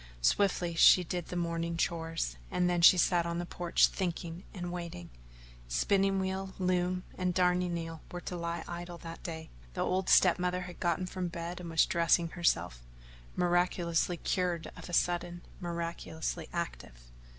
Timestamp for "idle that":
8.67-9.21